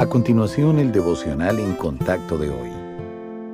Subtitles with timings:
[0.00, 2.70] A continuación, el devocional en contacto de hoy.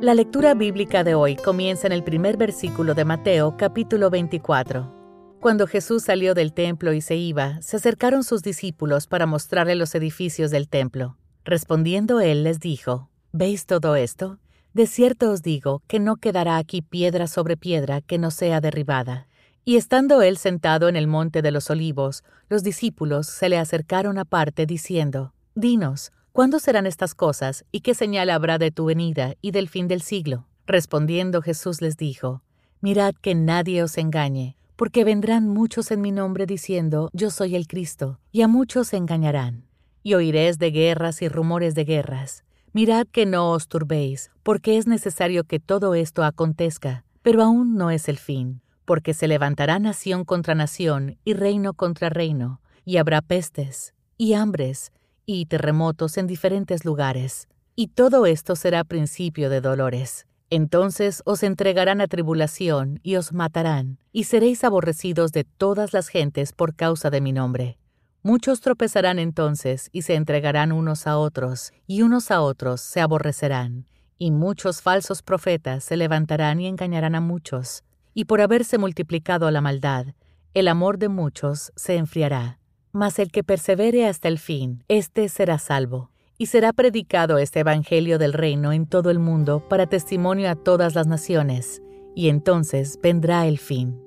[0.00, 5.38] La lectura bíblica de hoy comienza en el primer versículo de Mateo, capítulo 24.
[5.40, 9.92] Cuando Jesús salió del templo y se iba, se acercaron sus discípulos para mostrarle los
[9.96, 11.16] edificios del templo.
[11.44, 14.38] Respondiendo él les dijo, ¿Veis todo esto?
[14.72, 19.26] De cierto os digo que no quedará aquí piedra sobre piedra que no sea derribada.
[19.64, 24.16] Y estando él sentado en el monte de los olivos, los discípulos se le acercaron
[24.16, 29.52] aparte diciendo, Dinos, ¿Cuándo serán estas cosas y qué señal habrá de tu venida y
[29.52, 30.46] del fin del siglo?
[30.66, 32.42] Respondiendo Jesús les dijo,
[32.82, 37.66] Mirad que nadie os engañe, porque vendrán muchos en mi nombre diciendo, Yo soy el
[37.66, 39.64] Cristo, y a muchos se engañarán.
[40.02, 42.44] Y oiréis de guerras y rumores de guerras.
[42.74, 47.90] Mirad que no os turbéis, porque es necesario que todo esto acontezca, pero aún no
[47.90, 53.22] es el fin, porque se levantará nación contra nación y reino contra reino, y habrá
[53.22, 54.92] pestes, y hambres,
[55.26, 57.48] y terremotos en diferentes lugares.
[57.74, 60.26] Y todo esto será principio de dolores.
[60.48, 66.52] Entonces os entregarán a tribulación y os matarán, y seréis aborrecidos de todas las gentes
[66.52, 67.78] por causa de mi nombre.
[68.22, 73.86] Muchos tropezarán entonces y se entregarán unos a otros, y unos a otros se aborrecerán.
[74.18, 77.84] Y muchos falsos profetas se levantarán y engañarán a muchos.
[78.14, 80.06] Y por haberse multiplicado la maldad,
[80.54, 82.58] el amor de muchos se enfriará.
[82.96, 86.08] Mas el que persevere hasta el fin, éste será salvo.
[86.38, 90.94] Y será predicado este Evangelio del reino en todo el mundo para testimonio a todas
[90.94, 91.82] las naciones,
[92.14, 94.00] y entonces vendrá el fin.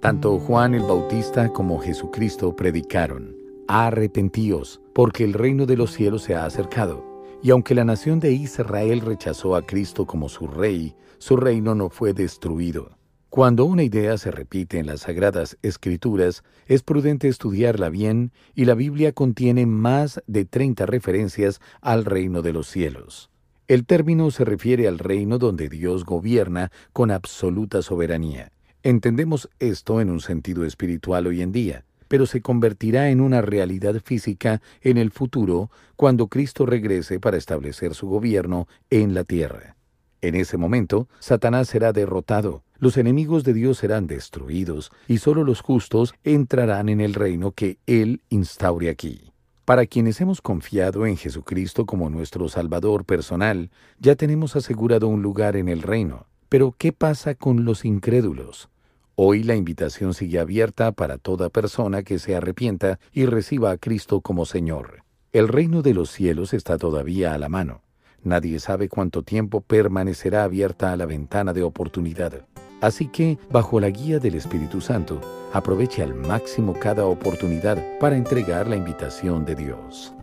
[0.00, 3.34] Tanto Juan el Bautista como Jesucristo predicaron,
[3.66, 7.04] arrepentíos, porque el reino de los cielos se ha acercado.
[7.42, 11.90] Y aunque la nación de Israel rechazó a Cristo como su rey, su reino no
[11.90, 12.97] fue destruido.
[13.30, 18.74] Cuando una idea se repite en las Sagradas Escrituras, es prudente estudiarla bien y la
[18.74, 23.28] Biblia contiene más de 30 referencias al reino de los cielos.
[23.66, 28.50] El término se refiere al reino donde Dios gobierna con absoluta soberanía.
[28.82, 34.00] Entendemos esto en un sentido espiritual hoy en día, pero se convertirá en una realidad
[34.02, 39.76] física en el futuro cuando Cristo regrese para establecer su gobierno en la tierra.
[40.22, 45.60] En ese momento, Satanás será derrotado, los enemigos de Dios serán destruidos, y solo los
[45.60, 49.32] justos entrarán en el reino que Él instaure aquí.
[49.64, 55.56] Para quienes hemos confiado en Jesucristo como nuestro Salvador personal, ya tenemos asegurado un lugar
[55.56, 56.26] en el reino.
[56.48, 58.70] Pero, ¿qué pasa con los incrédulos?
[59.14, 64.22] Hoy la invitación sigue abierta para toda persona que se arrepienta y reciba a Cristo
[64.22, 65.02] como Señor.
[65.32, 67.82] El reino de los cielos está todavía a la mano.
[68.22, 72.46] Nadie sabe cuánto tiempo permanecerá abierta a la ventana de oportunidad.
[72.80, 75.20] Así que, bajo la guía del Espíritu Santo,
[75.52, 80.14] aproveche al máximo cada oportunidad para entregar la invitación de Dios.